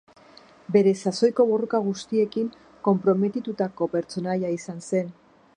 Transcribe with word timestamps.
Bere 0.75 0.93
sasoiko 1.01 1.45
borroka 1.51 1.81
guztiekin 1.89 2.49
konprometitutako 2.89 3.93
pertsonaia 3.97 4.55
izan 4.61 4.87
zen. 4.93 5.17